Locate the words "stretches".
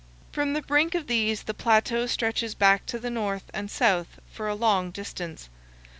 2.07-2.55